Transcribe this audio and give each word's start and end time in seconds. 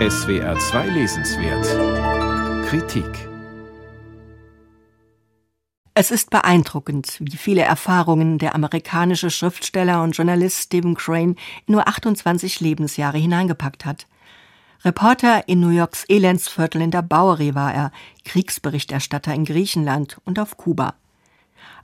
SWR 0.00 0.58
2 0.58 0.88
Lesenswert 0.88 2.66
Kritik 2.66 3.28
Es 5.94 6.10
ist 6.10 6.30
beeindruckend, 6.30 7.18
wie 7.20 7.36
viele 7.36 7.62
Erfahrungen 7.62 8.38
der 8.38 8.56
amerikanische 8.56 9.30
Schriftsteller 9.30 10.02
und 10.02 10.16
Journalist 10.16 10.64
Stephen 10.64 10.96
Crane 10.96 11.36
in 11.66 11.74
nur 11.74 11.86
28 11.86 12.58
Lebensjahre 12.58 13.18
hineingepackt 13.18 13.84
hat. 13.84 14.08
Reporter 14.84 15.46
in 15.46 15.60
New 15.60 15.68
Yorks 15.68 16.04
Elendsviertel 16.08 16.82
in 16.82 16.90
der 16.90 17.02
Bowery 17.02 17.54
war 17.54 17.72
er, 17.72 17.92
Kriegsberichterstatter 18.24 19.32
in 19.32 19.44
Griechenland 19.44 20.18
und 20.24 20.40
auf 20.40 20.56
Kuba. 20.56 20.96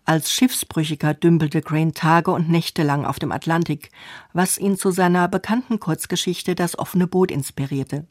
Als 0.04 0.32
Schiffsbrüchiger 0.32 1.14
dümpelte 1.14 1.62
Crane 1.62 1.92
Tage 1.92 2.30
und 2.30 2.48
Nächte 2.48 2.82
lang 2.82 3.04
auf 3.04 3.18
dem 3.18 3.32
Atlantik, 3.32 3.90
was 4.32 4.58
ihn 4.58 4.76
zu 4.76 4.90
seiner 4.90 5.28
bekannten 5.28 5.78
Kurzgeschichte 5.78 6.54
Das 6.54 6.78
offene 6.78 7.06
Boot 7.06 7.30
inspirierte. 7.30 8.06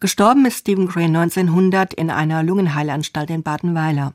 Gestorben 0.00 0.46
ist 0.46 0.58
Stephen 0.58 0.88
Crane 0.88 1.16
1900 1.16 1.94
in 1.94 2.10
einer 2.10 2.42
Lungenheilanstalt 2.42 3.30
in 3.30 3.42
Badenweiler. 3.42 4.14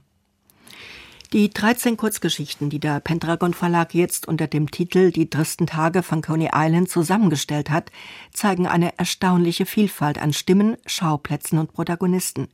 Die 1.33 1.49
13 1.49 1.97
Kurzgeschichten, 1.97 2.69
die 2.69 2.79
der 2.79 3.01
Pendragon 3.01 3.53
Verlag 3.53 3.93
jetzt 3.93 4.29
unter 4.29 4.47
dem 4.47 4.71
Titel 4.71 5.11
Die 5.11 5.29
tristen 5.29 5.67
Tage 5.67 6.01
von 6.01 6.21
Coney 6.21 6.51
Island 6.53 6.89
zusammengestellt 6.89 7.69
hat, 7.69 7.91
zeigen 8.31 8.65
eine 8.65 8.97
erstaunliche 8.97 9.65
Vielfalt 9.65 10.19
an 10.19 10.31
Stimmen, 10.31 10.77
Schauplätzen 10.85 11.59
und 11.59 11.73
Protagonisten. 11.73 12.47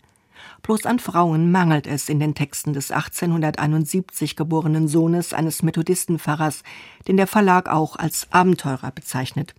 Bloß 0.62 0.86
an 0.86 1.00
Frauen 1.00 1.52
mangelt 1.52 1.88
es 1.88 2.10
in 2.10 2.20
den 2.20 2.36
Texten 2.36 2.74
des 2.74 2.92
1871 2.92 4.36
geborenen 4.36 4.88
Sohnes 4.88 5.34
eines 5.34 5.64
Methodistenpfarrers, 5.64 6.64
den 7.08 7.18
der 7.18 7.28
Verlag 7.28 7.70
auch 7.70 7.96
als 7.96 8.28
Abenteurer 8.32 8.92
bezeichnet. 8.92 9.54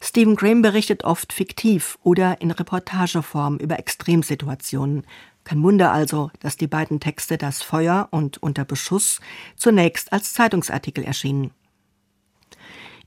Stephen 0.00 0.34
Graham 0.34 0.62
berichtet 0.62 1.04
oft 1.04 1.32
fiktiv 1.32 1.96
oder 2.02 2.40
in 2.40 2.50
Reportageform 2.50 3.56
über 3.58 3.78
Extremsituationen, 3.78 5.04
kein 5.44 5.62
Wunder 5.62 5.92
also, 5.92 6.30
dass 6.40 6.56
die 6.56 6.66
beiden 6.66 7.00
Texte 7.00 7.36
Das 7.36 7.62
Feuer 7.62 8.08
und 8.10 8.42
Unter 8.42 8.64
Beschuss 8.64 9.20
zunächst 9.56 10.12
als 10.12 10.32
Zeitungsartikel 10.34 11.04
erschienen. 11.04 11.50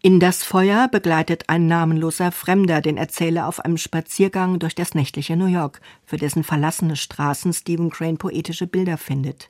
In 0.01 0.19
das 0.19 0.43
Feuer 0.43 0.88
begleitet 0.88 1.45
ein 1.47 1.67
namenloser 1.67 2.31
Fremder 2.31 2.81
den 2.81 2.97
Erzähler 2.97 3.47
auf 3.47 3.59
einem 3.59 3.77
Spaziergang 3.77 4.59
durch 4.59 4.75
das 4.75 4.93
nächtliche 4.93 5.35
New 5.35 5.47
York, 5.47 5.81
für 6.05 6.17
dessen 6.17 6.43
verlassene 6.43 6.95
Straßen 6.95 7.53
Stephen 7.53 7.89
Crane 7.89 8.17
poetische 8.17 8.67
Bilder 8.67 8.97
findet. 8.97 9.49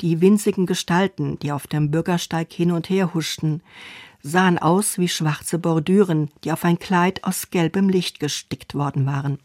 Die 0.00 0.20
winzigen 0.20 0.66
Gestalten, 0.66 1.38
die 1.38 1.52
auf 1.52 1.66
dem 1.66 1.90
Bürgersteig 1.90 2.52
hin 2.52 2.72
und 2.72 2.90
her 2.90 3.14
huschten, 3.14 3.62
sahen 4.22 4.58
aus 4.58 4.98
wie 4.98 5.08
schwarze 5.08 5.58
Bordüren, 5.58 6.30
die 6.42 6.50
auf 6.50 6.64
ein 6.64 6.78
Kleid 6.78 7.22
aus 7.22 7.50
gelbem 7.50 7.88
Licht 7.88 8.18
gestickt 8.18 8.74
worden 8.74 9.06
waren. 9.06 9.38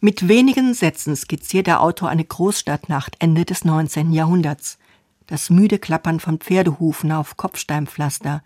Mit 0.00 0.26
wenigen 0.26 0.74
Sätzen 0.74 1.14
skizziert 1.14 1.68
der 1.68 1.80
Autor 1.80 2.08
eine 2.08 2.24
Großstadtnacht 2.24 3.14
Ende 3.20 3.44
des 3.44 3.64
19. 3.64 4.12
Jahrhunderts. 4.12 4.78
Das 5.26 5.50
müde 5.50 5.78
Klappern 5.78 6.20
von 6.20 6.38
Pferdehufen 6.38 7.12
auf 7.12 7.36
Kopfsteinpflaster, 7.36 8.42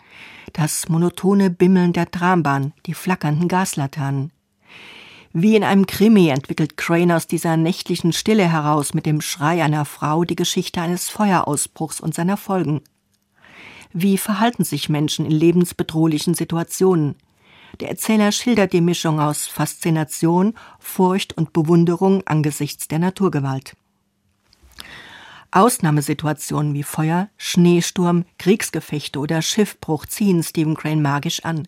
das 0.52 0.88
monotone 0.88 1.50
Bimmeln 1.50 1.92
der 1.92 2.10
Trambahn, 2.10 2.72
die 2.86 2.94
flackernden 2.94 3.48
Gaslaternen. 3.48 4.33
Wie 5.33 5.55
in 5.55 5.64
einem 5.64 5.86
Krimi 5.86 6.28
entwickelt 6.28 6.77
Crane 6.77 7.12
aus 7.12 7.27
dieser 7.27 7.56
nächtlichen 7.56 8.12
Stille 8.12 8.50
heraus 8.50 8.94
mit 8.94 9.05
dem 9.05 9.20
Schrei 9.20 9.62
einer 9.62 9.84
Frau 9.84 10.24
die 10.24 10.36
Geschichte 10.36 10.80
eines 10.80 11.10
Feuerausbruchs 11.10 12.00
und 12.00 12.14
seiner 12.14 12.38
Folgen. 12.38 12.80
Wie 13.92 14.18
verhalten 14.18 14.64
sich 14.64 14.88
Menschen 14.88 15.27
in 15.27 15.33
lebensbedrohlichen 15.33 16.34
Situationen? 16.34 17.16
Der 17.80 17.90
Erzähler 17.90 18.33
schildert 18.33 18.72
die 18.72 18.80
Mischung 18.80 19.20
aus 19.20 19.46
Faszination, 19.46 20.55
Furcht 20.78 21.36
und 21.36 21.52
Bewunderung 21.52 22.22
angesichts 22.27 22.88
der 22.88 22.98
Naturgewalt. 22.98 23.77
Ausnahmesituationen 25.56 26.74
wie 26.74 26.83
Feuer, 26.83 27.30
Schneesturm, 27.39 28.27
Kriegsgefechte 28.39 29.18
oder 29.18 29.40
Schiffbruch 29.40 30.05
ziehen 30.05 30.42
Stephen 30.42 30.74
Crane 30.74 31.00
magisch 31.00 31.46
an. 31.46 31.67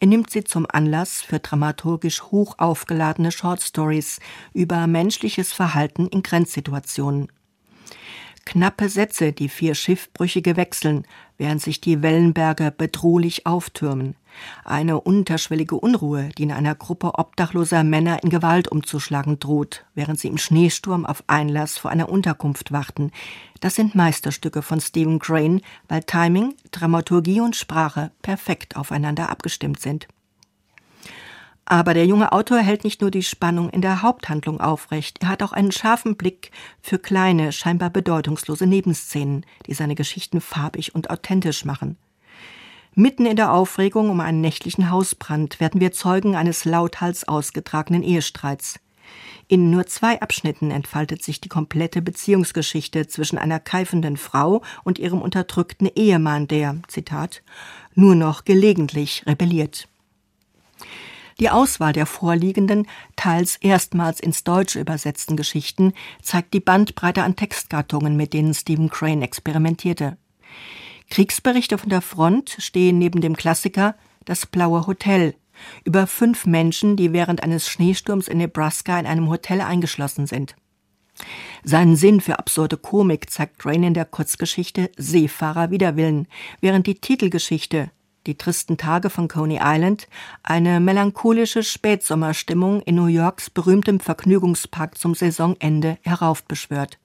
Er 0.00 0.08
nimmt 0.08 0.30
sie 0.30 0.42
zum 0.42 0.66
Anlass 0.68 1.22
für 1.22 1.38
dramaturgisch 1.38 2.22
hoch 2.24 2.56
aufgeladene 2.58 3.30
Shortstories 3.30 4.18
über 4.54 4.88
menschliches 4.88 5.52
Verhalten 5.52 6.08
in 6.08 6.24
Grenzsituationen. 6.24 7.28
Knappe 8.44 8.88
Sätze, 8.88 9.32
die 9.32 9.48
vier 9.48 9.76
Schiffbrüchige 9.76 10.56
wechseln, 10.56 11.06
während 11.36 11.62
sich 11.62 11.80
die 11.80 12.02
Wellenberge 12.02 12.74
bedrohlich 12.76 13.46
auftürmen. 13.46 14.16
Eine 14.64 15.00
unterschwellige 15.00 15.76
Unruhe, 15.76 16.30
die 16.36 16.44
in 16.44 16.52
einer 16.52 16.74
Gruppe 16.74 17.18
obdachloser 17.18 17.84
Männer 17.84 18.22
in 18.22 18.30
Gewalt 18.30 18.68
umzuschlagen 18.68 19.38
droht, 19.38 19.84
während 19.94 20.18
sie 20.18 20.28
im 20.28 20.38
Schneesturm 20.38 21.06
auf 21.06 21.24
Einlass 21.26 21.78
vor 21.78 21.90
einer 21.90 22.08
Unterkunft 22.08 22.72
warten. 22.72 23.12
Das 23.60 23.74
sind 23.74 23.94
Meisterstücke 23.94 24.62
von 24.62 24.80
Stephen 24.80 25.18
Crane, 25.18 25.62
weil 25.88 26.02
Timing, 26.02 26.54
Dramaturgie 26.70 27.40
und 27.40 27.56
Sprache 27.56 28.10
perfekt 28.22 28.76
aufeinander 28.76 29.28
abgestimmt 29.30 29.80
sind. 29.80 30.08
Aber 31.70 31.92
der 31.92 32.06
junge 32.06 32.32
Autor 32.32 32.60
hält 32.60 32.82
nicht 32.82 33.02
nur 33.02 33.10
die 33.10 33.22
Spannung 33.22 33.68
in 33.68 33.82
der 33.82 34.00
Haupthandlung 34.00 34.58
aufrecht, 34.58 35.18
er 35.20 35.28
hat 35.28 35.42
auch 35.42 35.52
einen 35.52 35.70
scharfen 35.70 36.16
Blick 36.16 36.50
für 36.80 36.98
kleine, 36.98 37.52
scheinbar 37.52 37.90
bedeutungslose 37.90 38.66
Nebenszenen, 38.66 39.44
die 39.66 39.74
seine 39.74 39.94
Geschichten 39.94 40.40
farbig 40.40 40.94
und 40.94 41.10
authentisch 41.10 41.66
machen. 41.66 41.98
Mitten 42.98 43.26
in 43.26 43.36
der 43.36 43.52
Aufregung 43.52 44.10
um 44.10 44.18
einen 44.18 44.40
nächtlichen 44.40 44.90
Hausbrand 44.90 45.60
werden 45.60 45.80
wir 45.80 45.92
Zeugen 45.92 46.34
eines 46.34 46.64
lauthals 46.64 47.28
ausgetragenen 47.28 48.02
Ehestreits. 48.02 48.80
In 49.46 49.70
nur 49.70 49.86
zwei 49.86 50.20
Abschnitten 50.20 50.72
entfaltet 50.72 51.22
sich 51.22 51.40
die 51.40 51.48
komplette 51.48 52.02
Beziehungsgeschichte 52.02 53.06
zwischen 53.06 53.38
einer 53.38 53.60
keifenden 53.60 54.16
Frau 54.16 54.62
und 54.82 54.98
ihrem 54.98 55.22
unterdrückten 55.22 55.88
Ehemann, 55.94 56.48
der, 56.48 56.74
Zitat, 56.88 57.44
nur 57.94 58.16
noch 58.16 58.44
gelegentlich 58.44 59.22
rebelliert. 59.28 59.86
Die 61.38 61.50
Auswahl 61.50 61.92
der 61.92 62.04
vorliegenden, 62.04 62.88
teils 63.14 63.58
erstmals 63.58 64.18
ins 64.18 64.42
Deutsche 64.42 64.80
übersetzten 64.80 65.36
Geschichten 65.36 65.92
zeigt 66.20 66.52
die 66.52 66.58
Bandbreite 66.58 67.22
an 67.22 67.36
Textgattungen, 67.36 68.16
mit 68.16 68.32
denen 68.32 68.54
Stephen 68.54 68.90
Crane 68.90 69.22
experimentierte. 69.22 70.16
Kriegsberichte 71.10 71.78
von 71.78 71.88
der 71.90 72.02
Front 72.02 72.56
stehen 72.58 72.98
neben 72.98 73.20
dem 73.20 73.36
Klassiker 73.36 73.94
Das 74.24 74.46
blaue 74.46 74.86
Hotel 74.86 75.34
über 75.84 76.06
fünf 76.06 76.46
Menschen, 76.46 76.96
die 76.96 77.12
während 77.12 77.42
eines 77.42 77.68
Schneesturms 77.68 78.28
in 78.28 78.38
Nebraska 78.38 78.98
in 78.98 79.06
einem 79.06 79.28
Hotel 79.28 79.60
eingeschlossen 79.60 80.26
sind. 80.26 80.54
Seinen 81.64 81.96
Sinn 81.96 82.20
für 82.20 82.38
absurde 82.38 82.76
Komik 82.76 83.30
zeigt 83.30 83.58
Crane 83.58 83.88
in 83.88 83.94
der 83.94 84.04
Kurzgeschichte 84.04 84.90
Seefahrer 84.96 85.70
Widerwillen, 85.70 86.28
während 86.60 86.86
die 86.86 86.94
Titelgeschichte 86.94 87.90
die 88.26 88.36
tristen 88.36 88.76
Tage 88.76 89.10
von 89.10 89.26
Coney 89.26 89.58
Island, 89.60 90.06
eine 90.42 90.80
melancholische 90.80 91.62
Spätsommerstimmung 91.62 92.82
in 92.82 92.96
New 92.96 93.06
Yorks 93.06 93.48
berühmtem 93.48 94.00
Vergnügungspark 94.00 94.98
zum 94.98 95.14
Saisonende 95.14 95.98
heraufbeschwört. 96.02 96.98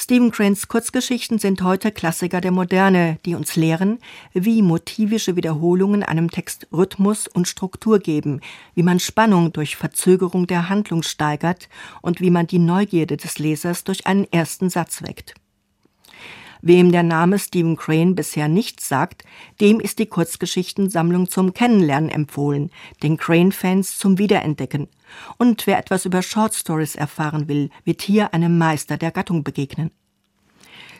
Stephen 0.00 0.30
Cranes 0.30 0.68
Kurzgeschichten 0.68 1.40
sind 1.40 1.60
heute 1.62 1.90
Klassiker 1.90 2.40
der 2.40 2.52
Moderne, 2.52 3.18
die 3.26 3.34
uns 3.34 3.56
lehren, 3.56 3.98
wie 4.32 4.62
motivische 4.62 5.34
Wiederholungen 5.34 6.04
einem 6.04 6.30
Text 6.30 6.68
Rhythmus 6.72 7.26
und 7.26 7.48
Struktur 7.48 7.98
geben, 7.98 8.40
wie 8.76 8.84
man 8.84 9.00
Spannung 9.00 9.52
durch 9.52 9.74
Verzögerung 9.74 10.46
der 10.46 10.68
Handlung 10.68 11.02
steigert 11.02 11.68
und 12.00 12.20
wie 12.20 12.30
man 12.30 12.46
die 12.46 12.60
Neugierde 12.60 13.16
des 13.16 13.40
Lesers 13.40 13.82
durch 13.82 14.06
einen 14.06 14.30
ersten 14.30 14.70
Satz 14.70 15.02
weckt. 15.02 15.34
Wem 16.62 16.90
der 16.92 17.02
Name 17.02 17.38
Stephen 17.38 17.76
Crane 17.76 18.14
bisher 18.14 18.48
nichts 18.48 18.88
sagt, 18.88 19.24
dem 19.60 19.80
ist 19.80 19.98
die 19.98 20.06
Kurzgeschichtensammlung 20.06 21.28
zum 21.28 21.54
Kennenlernen 21.54 22.10
empfohlen, 22.10 22.70
den 23.02 23.16
Crane-Fans 23.16 23.98
zum 23.98 24.18
Wiederentdecken. 24.18 24.88
Und 25.36 25.66
wer 25.66 25.78
etwas 25.78 26.04
über 26.04 26.22
Short 26.22 26.54
Stories 26.54 26.94
erfahren 26.94 27.48
will, 27.48 27.70
wird 27.84 28.02
hier 28.02 28.34
einem 28.34 28.58
Meister 28.58 28.96
der 28.96 29.10
Gattung 29.10 29.44
begegnen. 29.44 29.90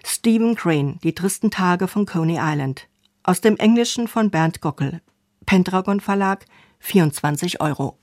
Stephen 0.05 0.55
Crane, 0.55 0.99
Die 1.03 1.15
tristen 1.15 1.51
Tage 1.51 1.89
von 1.89 2.07
Coney 2.07 2.39
Island. 2.41 2.89
Aus 3.23 3.41
dem 3.41 3.57
Englischen 3.57 4.09
von 4.09 4.31
Bernd 4.31 4.61
Gockel. 4.61 5.03
Pendragon 5.45 6.01
Verlag, 6.01 6.47
24 6.79 7.61
Euro. 7.61 7.97